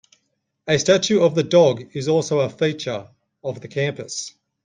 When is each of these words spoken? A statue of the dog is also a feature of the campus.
A 0.67 0.79
statue 0.79 1.21
of 1.21 1.35
the 1.35 1.43
dog 1.43 1.95
is 1.95 2.07
also 2.07 2.39
a 2.39 2.49
feature 2.49 3.07
of 3.43 3.61
the 3.61 3.67
campus. 3.67 4.33